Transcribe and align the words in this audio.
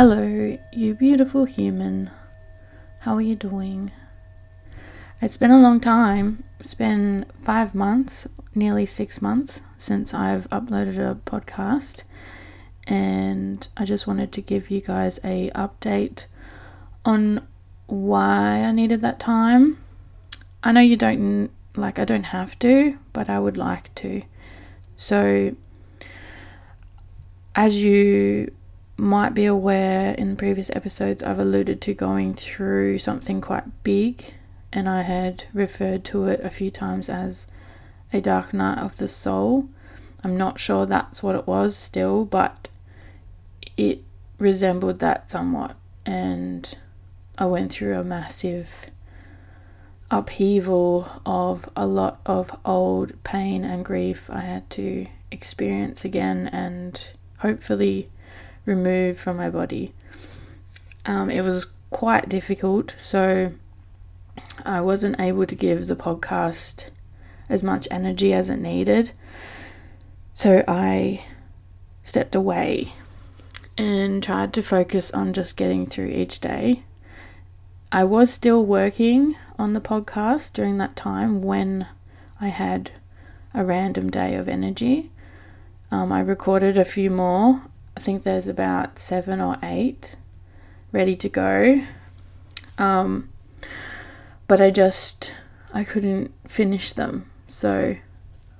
Hello, 0.00 0.56
you 0.72 0.94
beautiful 0.94 1.44
human. 1.44 2.10
How 3.00 3.16
are 3.16 3.20
you 3.20 3.36
doing? 3.36 3.92
It's 5.20 5.36
been 5.36 5.50
a 5.50 5.60
long 5.60 5.78
time. 5.78 6.42
It's 6.58 6.72
been 6.72 7.26
five 7.44 7.74
months, 7.74 8.26
nearly 8.54 8.86
six 8.86 9.20
months, 9.20 9.60
since 9.76 10.14
I've 10.14 10.48
uploaded 10.48 10.96
a 10.96 11.16
podcast. 11.16 12.00
And 12.86 13.68
I 13.76 13.84
just 13.84 14.06
wanted 14.06 14.32
to 14.32 14.40
give 14.40 14.70
you 14.70 14.80
guys 14.80 15.20
a 15.22 15.50
update 15.50 16.24
on 17.04 17.46
why 17.86 18.62
I 18.62 18.72
needed 18.72 19.02
that 19.02 19.20
time. 19.20 19.84
I 20.64 20.72
know 20.72 20.80
you 20.80 20.96
don't 20.96 21.50
like 21.76 21.98
I 21.98 22.06
don't 22.06 22.32
have 22.32 22.58
to, 22.60 22.96
but 23.12 23.28
I 23.28 23.38
would 23.38 23.58
like 23.58 23.94
to. 23.96 24.22
So 24.96 25.54
as 27.54 27.82
you 27.82 28.50
might 29.00 29.34
be 29.34 29.46
aware 29.46 30.12
in 30.12 30.36
previous 30.36 30.70
episodes, 30.74 31.22
I've 31.22 31.38
alluded 31.38 31.80
to 31.82 31.94
going 31.94 32.34
through 32.34 32.98
something 32.98 33.40
quite 33.40 33.82
big, 33.82 34.34
and 34.72 34.88
I 34.88 35.02
had 35.02 35.44
referred 35.54 36.04
to 36.06 36.26
it 36.26 36.40
a 36.44 36.50
few 36.50 36.70
times 36.70 37.08
as 37.08 37.46
a 38.12 38.20
dark 38.20 38.52
night 38.52 38.78
of 38.78 38.98
the 38.98 39.08
soul. 39.08 39.68
I'm 40.22 40.36
not 40.36 40.60
sure 40.60 40.84
that's 40.84 41.22
what 41.22 41.34
it 41.34 41.46
was 41.46 41.76
still, 41.76 42.26
but 42.26 42.68
it 43.76 44.04
resembled 44.38 44.98
that 44.98 45.30
somewhat, 45.30 45.76
and 46.04 46.76
I 47.38 47.46
went 47.46 47.72
through 47.72 47.98
a 47.98 48.04
massive 48.04 48.86
upheaval 50.10 51.08
of 51.24 51.68
a 51.74 51.86
lot 51.86 52.20
of 52.26 52.54
old 52.64 53.22
pain 53.24 53.64
and 53.64 53.84
grief 53.84 54.28
I 54.28 54.40
had 54.40 54.68
to 54.70 55.06
experience 55.30 56.04
again 56.04 56.48
and 56.48 57.00
hopefully 57.38 58.10
remove 58.64 59.18
from 59.18 59.36
my 59.36 59.50
body. 59.50 59.94
Um, 61.06 61.30
it 61.30 61.42
was 61.42 61.66
quite 61.90 62.28
difficult, 62.28 62.94
so 62.98 63.52
I 64.64 64.80
wasn't 64.80 65.20
able 65.20 65.46
to 65.46 65.54
give 65.54 65.86
the 65.86 65.96
podcast 65.96 66.84
as 67.48 67.62
much 67.62 67.88
energy 67.90 68.32
as 68.32 68.48
it 68.48 68.58
needed. 68.58 69.12
So 70.32 70.64
I 70.68 71.24
stepped 72.04 72.34
away 72.34 72.94
and 73.76 74.22
tried 74.22 74.52
to 74.54 74.62
focus 74.62 75.10
on 75.10 75.32
just 75.32 75.56
getting 75.56 75.86
through 75.86 76.08
each 76.08 76.40
day. 76.40 76.84
I 77.92 78.04
was 78.04 78.30
still 78.30 78.64
working 78.64 79.36
on 79.58 79.72
the 79.72 79.80
podcast 79.80 80.52
during 80.52 80.78
that 80.78 80.96
time 80.96 81.42
when 81.42 81.88
I 82.40 82.48
had 82.48 82.92
a 83.52 83.64
random 83.64 84.10
day 84.10 84.34
of 84.34 84.48
energy. 84.48 85.10
Um, 85.90 86.12
I 86.12 86.20
recorded 86.20 86.78
a 86.78 86.84
few 86.84 87.10
more 87.10 87.62
I 88.00 88.02
think 88.02 88.22
there's 88.22 88.48
about 88.48 88.98
seven 88.98 89.42
or 89.42 89.58
eight 89.62 90.16
ready 90.90 91.14
to 91.16 91.28
go. 91.28 91.82
Um, 92.78 93.28
but 94.48 94.58
I 94.58 94.70
just 94.70 95.34
I 95.74 95.84
couldn't 95.84 96.32
finish 96.48 96.94
them, 96.94 97.30
so 97.46 97.96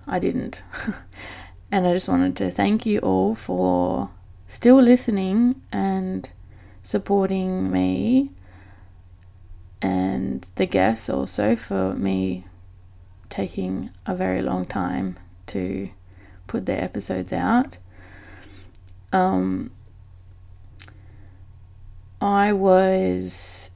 I 0.06 0.19
didn't. 0.19 0.62
and 1.72 1.86
I 1.86 1.94
just 1.94 2.06
wanted 2.06 2.36
to 2.36 2.50
thank 2.50 2.84
you 2.84 2.98
all 2.98 3.34
for 3.34 4.10
still 4.47 4.78
listening 4.78 5.62
and 5.72 6.28
supporting 6.82 7.72
me 7.72 8.32
and 9.80 10.50
the 10.56 10.66
guests 10.66 11.08
also 11.08 11.56
for 11.56 11.94
me 11.94 12.44
taking 13.30 13.88
a 14.04 14.14
very 14.14 14.42
long 14.42 14.66
time 14.66 15.19
to 15.47 15.88
put 16.47 16.66
their 16.66 16.84
episodes 16.84 17.32
out 17.32 17.78
um, 19.12 19.71
I 22.21 22.53
was 22.53 23.71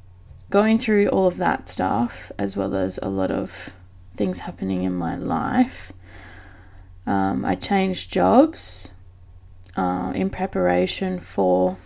going 0.50 0.78
through 0.78 1.08
all 1.08 1.26
of 1.26 1.38
that 1.38 1.66
stuff 1.66 2.30
as 2.38 2.56
well 2.56 2.74
as 2.74 2.98
a 3.02 3.08
lot 3.08 3.30
of 3.30 3.70
things 4.16 4.40
happening 4.40 4.84
in 4.84 4.94
my 4.94 5.16
life. 5.16 5.92
Um, 7.06 7.44
I 7.44 7.54
changed 7.54 8.12
jobs 8.12 8.90
uh, 9.76 10.12
in 10.14 10.30
preparation 10.30 11.18
for 11.18 11.76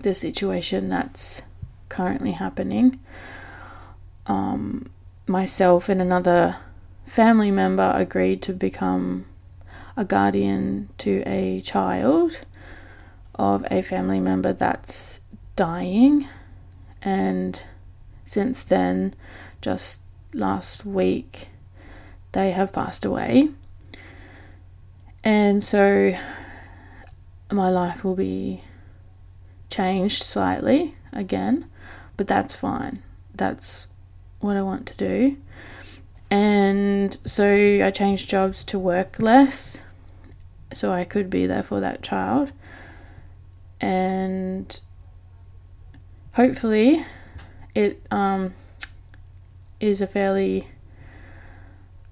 the 0.00 0.14
situation 0.14 0.88
that's 0.88 1.42
currently 1.88 2.32
happening. 2.32 3.00
Um, 4.26 4.90
myself 5.26 5.88
and 5.88 6.02
another 6.02 6.56
family 7.06 7.50
member 7.50 7.92
agreed 7.94 8.42
to 8.42 8.52
become 8.52 9.26
a 9.96 10.04
guardian 10.04 10.88
to 10.98 11.22
a 11.24 11.60
child 11.60 12.40
of 13.36 13.64
a 13.70 13.82
family 13.82 14.20
member 14.20 14.52
that's 14.52 15.20
dying. 15.54 16.28
And 17.02 17.60
since 18.24 18.62
then, 18.62 19.14
just 19.60 20.00
last 20.32 20.84
week, 20.84 21.48
they 22.32 22.50
have 22.50 22.72
passed 22.72 23.04
away. 23.04 23.50
And 25.22 25.62
so 25.62 26.16
my 27.50 27.68
life 27.68 28.04
will 28.04 28.14
be 28.14 28.62
changed 29.70 30.22
slightly 30.22 30.94
again, 31.12 31.68
but 32.16 32.26
that's 32.26 32.54
fine. 32.54 33.02
That's 33.34 33.86
what 34.40 34.56
I 34.56 34.62
want 34.62 34.86
to 34.86 34.94
do. 34.94 35.36
And 36.30 37.16
so 37.24 37.46
I 37.46 37.90
changed 37.90 38.28
jobs 38.28 38.64
to 38.64 38.78
work 38.78 39.16
less 39.18 39.80
so 40.72 40.92
I 40.92 41.04
could 41.04 41.30
be 41.30 41.46
there 41.46 41.62
for 41.62 41.80
that 41.80 42.02
child 42.02 42.52
and 43.80 44.80
hopefully 46.32 47.04
it 47.74 48.02
um, 48.10 48.54
is 49.80 50.00
a 50.00 50.06
fairly 50.06 50.68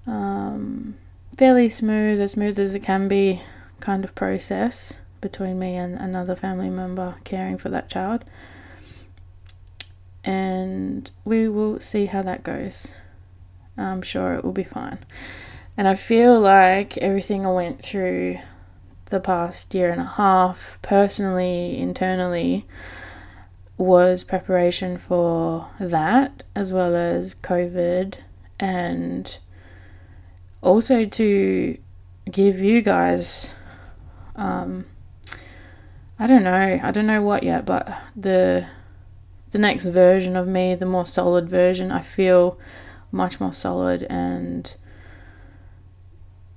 um, 0.07 0.95
fairly 1.37 1.69
smooth, 1.69 2.21
as 2.21 2.31
smooth 2.31 2.59
as 2.59 2.73
it 2.73 2.83
can 2.83 3.07
be, 3.07 3.41
kind 3.79 4.03
of 4.03 4.15
process 4.15 4.93
between 5.21 5.59
me 5.59 5.75
and 5.75 5.97
another 5.97 6.35
family 6.35 6.69
member 6.69 7.15
caring 7.23 7.57
for 7.57 7.69
that 7.69 7.89
child. 7.89 8.23
And 10.23 11.09
we 11.23 11.47
will 11.47 11.79
see 11.79 12.05
how 12.05 12.21
that 12.23 12.43
goes. 12.43 12.93
I'm 13.77 14.01
sure 14.01 14.33
it 14.33 14.43
will 14.43 14.51
be 14.51 14.63
fine. 14.63 14.99
And 15.77 15.87
I 15.87 15.95
feel 15.95 16.39
like 16.39 16.97
everything 16.97 17.45
I 17.45 17.51
went 17.51 17.83
through 17.83 18.37
the 19.09 19.19
past 19.19 19.73
year 19.73 19.91
and 19.91 20.01
a 20.01 20.05
half, 20.05 20.79
personally, 20.81 21.77
internally, 21.77 22.65
was 23.77 24.23
preparation 24.23 24.97
for 24.97 25.69
that 25.79 26.43
as 26.55 26.71
well 26.71 26.95
as 26.95 27.35
COVID 27.35 28.15
and 28.59 29.37
also 30.61 31.05
to 31.05 31.77
give 32.31 32.59
you 32.59 32.81
guys 32.81 33.51
um 34.35 34.85
I 36.17 36.27
don't 36.27 36.43
know, 36.43 36.79
I 36.81 36.91
don't 36.91 37.07
know 37.07 37.21
what 37.21 37.43
yet, 37.43 37.65
but 37.65 37.93
the 38.15 38.67
the 39.51 39.59
next 39.59 39.87
version 39.87 40.35
of 40.35 40.47
me, 40.47 40.75
the 40.75 40.85
more 40.85 41.05
solid 41.05 41.49
version, 41.49 41.91
I 41.91 42.01
feel 42.01 42.57
much 43.11 43.39
more 43.39 43.53
solid 43.53 44.03
and 44.09 44.73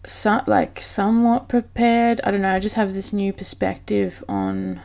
so, 0.06 0.40
like 0.46 0.80
somewhat 0.80 1.48
prepared. 1.48 2.20
I 2.24 2.30
don't 2.30 2.42
know. 2.42 2.54
I 2.54 2.58
just 2.58 2.76
have 2.76 2.94
this 2.94 3.12
new 3.12 3.32
perspective 3.32 4.24
on 4.28 4.80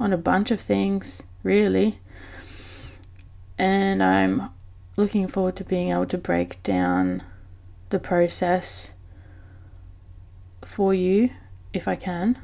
on 0.00 0.12
a 0.12 0.18
bunch 0.18 0.50
of 0.50 0.60
things, 0.60 1.22
really. 1.42 2.00
And 3.56 4.02
I'm 4.02 4.50
looking 4.96 5.26
forward 5.26 5.56
to 5.56 5.64
being 5.64 5.90
able 5.90 6.06
to 6.06 6.18
break 6.18 6.62
down 6.62 7.22
the 7.90 7.98
process 7.98 8.92
for 10.62 10.94
you 10.94 11.30
if 11.72 11.88
I 11.88 11.96
can 11.96 12.38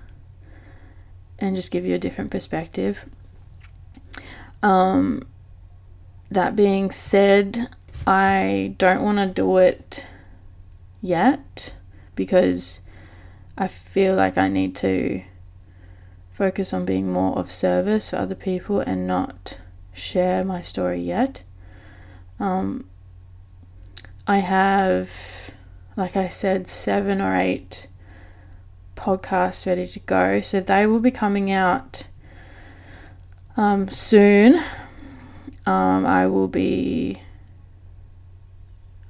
and 1.39 1.57
just 1.57 1.71
give 1.71 1.85
you 1.85 1.95
a 1.95 1.99
different 1.99 2.31
perspective. 2.31 3.07
Um, 4.63 5.27
that 6.31 6.57
being 6.57 6.91
said, 6.91 7.69
I 8.07 8.75
don't 8.79 9.03
want 9.03 9.19
to 9.19 9.27
do 9.27 9.59
it 9.59 10.05
yet 11.05 11.75
because 12.15 12.81
I 13.59 13.69
feel 13.69 14.17
like 14.17 14.39
I 14.39 14.49
need 14.49 14.75
to 14.77 15.23
focus 16.33 16.73
on 16.73 16.85
being 16.87 17.13
more 17.13 17.39
of 17.39 17.53
service 17.53 18.11
for 18.11 18.17
other 18.17 18.35
people 18.35 18.81
and 18.81 19.07
not 19.07 19.59
share 19.93 20.43
my 20.45 20.63
story 20.63 21.01
yet. 21.01 21.43
Um, 22.41 22.87
I 24.27 24.39
have, 24.39 25.51
like 25.95 26.17
I 26.17 26.29
said, 26.29 26.69
seven 26.69 27.21
or 27.21 27.37
eight 27.37 27.87
podcasts 28.97 29.67
ready 29.67 29.87
to 29.87 30.01
go, 30.01 30.41
so 30.41 30.61
they 30.61 30.87
will 30.87 31.01
be 31.01 31.11
coming 31.11 31.53
out 31.53 32.05
um, 33.59 33.91
soon. 33.91 34.57
Um, 35.67 36.07
I 36.07 36.27
will 36.27 36.49
be 36.49 37.21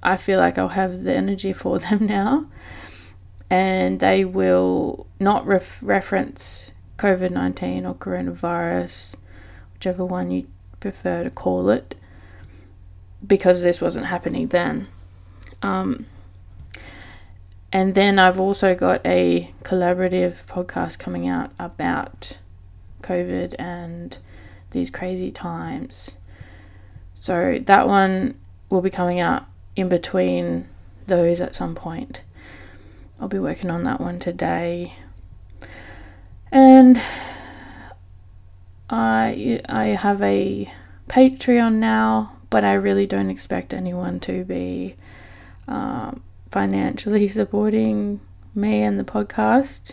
I 0.05 0.17
feel 0.17 0.39
like 0.39 0.59
I'll 0.59 0.69
have 0.69 1.03
the 1.05 1.15
energy 1.15 1.53
for 1.53 1.79
them 1.81 2.07
now. 2.07 2.47
And 3.51 4.01
they 4.01 4.25
will 4.25 5.07
not 5.21 5.47
ref- 5.47 5.79
reference 5.83 6.73
COVID 6.99 7.31
19 7.31 7.87
or 7.87 7.95
coronavirus, 7.95 9.17
whichever 9.75 10.05
one 10.05 10.31
you 10.31 10.47
prefer 10.81 11.25
to 11.25 11.31
call 11.31 11.69
it, 11.71 11.95
because 13.27 13.63
this 13.63 13.81
wasn't 13.81 14.07
happening 14.07 14.49
then. 14.49 14.89
Um, 15.63 16.07
and 17.73 17.95
then 17.95 18.19
I've 18.19 18.39
also 18.39 18.75
got 18.75 19.05
a 19.05 19.53
collaborative 19.65 20.47
podcast 20.47 20.99
coming 20.99 21.27
out 21.27 21.51
about 21.59 22.39
COVID 23.03 23.55
and 23.59 24.17
these 24.71 24.91
crazy 24.91 25.31
times. 25.31 26.17
So 27.21 27.59
that 27.67 27.89
one 27.89 28.39
will 28.71 28.81
be 28.81 28.91
coming 28.91 29.21
out 29.21 29.47
in 29.77 29.89
between 29.89 30.69
those 31.07 31.41
at 31.41 31.55
some 31.55 31.75
point. 31.75 32.23
I'll 33.21 33.29
be 33.29 33.39
working 33.39 33.71
on 33.71 33.85
that 33.85 34.01
one 34.01 34.19
today. 34.19 34.95
And 36.51 37.01
I 38.91 39.61
I 39.69 39.87
have 39.87 40.23
a 40.23 40.73
Patreon 41.09 41.75
now, 41.75 42.37
but 42.51 42.65
I 42.65 42.75
really 42.75 43.07
don't 43.07 43.31
expect 43.31 43.75
anyone 43.75 44.21
to 44.21 44.45
be 44.45 44.97
um, 45.67 46.23
financially 46.51 47.29
supporting 47.41 48.21
me 48.55 48.83
and 48.83 48.99
the 48.99 49.05
podcast. 49.05 49.93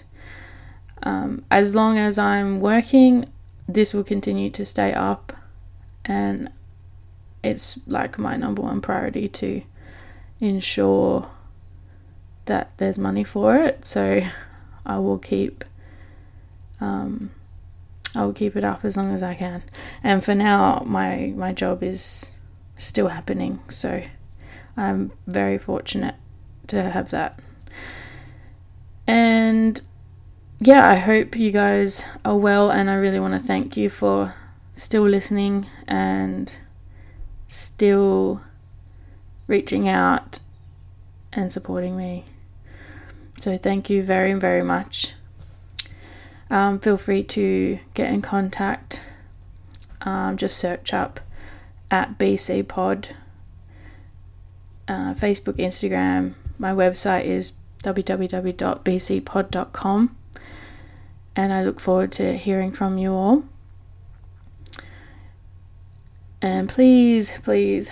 Um, 1.04 1.44
as 1.50 1.74
long 1.74 1.98
as 1.98 2.20
I'm 2.20 2.60
working, 2.60 3.26
this 3.68 3.94
will 3.94 4.04
continue 4.04 4.52
to 4.52 4.66
stay 4.66 4.94
up, 4.94 5.34
and 6.06 6.52
it's 7.44 7.80
like 7.88 8.20
my 8.20 8.36
number 8.36 8.62
one 8.62 8.82
priority 8.82 9.28
to 9.28 9.62
ensure 10.40 11.30
that 12.46 12.72
there's 12.78 12.98
money 12.98 13.24
for 13.24 13.56
it. 13.58 13.86
So 13.86 14.22
I 14.86 14.98
will 15.00 15.18
keep 15.20 15.64
um, 16.80 17.32
I 18.16 18.26
will 18.26 18.34
keep 18.34 18.56
it 18.56 18.64
up 18.64 18.84
as 18.84 18.98
long 18.98 19.14
as 19.14 19.24
I 19.24 19.36
can. 19.36 19.64
And 20.04 20.24
for 20.24 20.36
now, 20.36 20.84
my 20.86 21.34
my 21.36 21.54
job 21.54 21.84
is 21.84 22.32
still 22.76 23.10
happening, 23.10 23.60
so 23.70 24.04
I'm 24.76 25.12
very 25.28 25.58
fortunate 25.58 26.16
to 26.68 26.90
have 26.90 27.10
that. 27.12 27.40
And 29.08 29.80
yeah, 30.60 30.88
I 30.90 30.96
hope 30.96 31.36
you 31.36 31.52
guys 31.52 32.04
are 32.26 32.38
well, 32.38 32.70
and 32.70 32.90
I 32.90 32.96
really 32.96 33.20
want 33.20 33.34
to 33.34 33.40
thank 33.40 33.78
you 33.78 33.90
for 33.90 34.36
still 34.74 35.08
listening 35.08 35.68
and 35.88 36.52
still 37.52 38.42
reaching 39.46 39.88
out 39.90 40.40
and 41.34 41.52
supporting 41.52 41.98
me. 41.98 42.24
So, 43.40 43.58
thank 43.58 43.90
you 43.90 44.04
very, 44.04 44.34
very 44.34 44.64
much. 44.64 45.16
Um, 46.50 46.80
feel 46.80 46.98
free 46.98 47.24
to 47.24 47.80
get 47.94 48.14
in 48.14 48.22
contact. 48.22 49.02
Um, 50.02 50.38
just 50.38 50.58
search 50.58 50.94
up 50.94 51.20
at 51.90 52.18
beeseapod, 52.18 53.08
uh, 54.88 55.14
Facebook, 55.14 55.58
Instagram. 55.58 56.36
My 56.58 56.72
website 56.72 57.26
is 57.26 57.52
www.beeseapod.com, 57.84 60.16
and 61.36 61.54
I 61.54 61.64
look 61.64 61.80
forward 61.80 62.12
to 62.14 62.36
hearing 62.38 62.72
from 62.72 62.98
you 62.98 63.14
all. 63.14 63.44
And 66.42 66.68
please, 66.68 67.34
please 67.44 67.90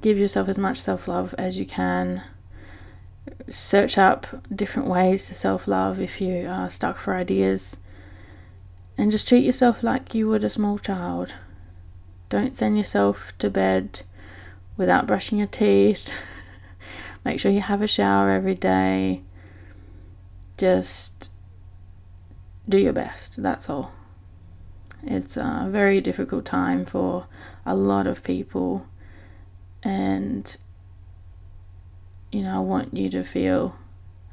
give 0.00 0.18
yourself 0.18 0.48
as 0.48 0.56
much 0.56 0.80
self 0.80 1.06
love 1.06 1.34
as 1.36 1.58
you 1.58 1.66
can. 1.66 2.22
Search 3.50 3.98
up 3.98 4.26
different 4.54 4.88
ways 4.88 5.26
to 5.26 5.34
self 5.34 5.68
love 5.68 6.00
if 6.00 6.20
you 6.20 6.48
are 6.48 6.70
stuck 6.70 6.98
for 6.98 7.14
ideas. 7.14 7.76
And 8.96 9.10
just 9.10 9.28
treat 9.28 9.44
yourself 9.44 9.82
like 9.82 10.14
you 10.14 10.26
would 10.28 10.42
a 10.42 10.48
small 10.48 10.78
child. 10.78 11.34
Don't 12.30 12.56
send 12.56 12.78
yourself 12.78 13.32
to 13.38 13.50
bed 13.50 14.00
without 14.76 15.06
brushing 15.06 15.38
your 15.38 15.46
teeth. 15.46 16.08
Make 17.24 17.38
sure 17.38 17.52
you 17.52 17.60
have 17.60 17.82
a 17.82 17.86
shower 17.86 18.30
every 18.30 18.54
day. 18.54 19.22
Just 20.56 21.28
do 22.68 22.78
your 22.78 22.94
best, 22.94 23.42
that's 23.42 23.68
all. 23.68 23.92
It's 25.06 25.36
a 25.36 25.68
very 25.70 26.00
difficult 26.00 26.44
time 26.44 26.84
for 26.84 27.26
a 27.64 27.76
lot 27.76 28.06
of 28.06 28.24
people, 28.24 28.86
and 29.82 30.56
you 32.32 32.42
know, 32.42 32.56
I 32.56 32.58
want 32.58 32.96
you 32.96 33.08
to 33.10 33.22
feel 33.22 33.76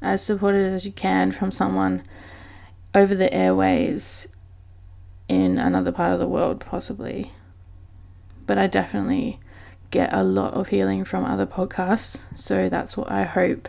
as 0.02 0.22
supported 0.22 0.72
as 0.72 0.84
you 0.84 0.92
can 0.92 1.30
from 1.30 1.52
someone 1.52 2.02
over 2.94 3.14
the 3.14 3.32
airways 3.32 4.28
in 5.28 5.58
another 5.58 5.92
part 5.92 6.12
of 6.12 6.18
the 6.18 6.28
world, 6.28 6.60
possibly. 6.60 7.32
But 8.46 8.58
I 8.58 8.66
definitely 8.66 9.40
get 9.90 10.12
a 10.12 10.24
lot 10.24 10.54
of 10.54 10.68
healing 10.68 11.04
from 11.04 11.24
other 11.24 11.46
podcasts, 11.46 12.18
so 12.34 12.68
that's 12.68 12.96
what 12.96 13.10
I 13.10 13.22
hope 13.22 13.68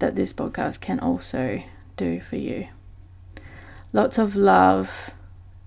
that 0.00 0.16
this 0.16 0.32
podcast 0.32 0.80
can 0.80 0.98
also 0.98 1.62
do 1.96 2.20
for 2.20 2.36
you. 2.36 2.68
Lots 3.92 4.18
of 4.18 4.34
love 4.34 5.12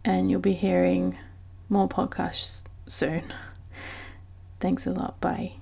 and 0.08 0.32
you'll 0.32 0.40
be 0.40 0.54
hearing 0.54 1.18
more 1.68 1.90
podcasts 1.90 2.62
soon. 2.88 3.34
Thanks 4.62 4.88
a 4.88 4.92
lot. 4.92 5.20
Bye. 5.20 5.56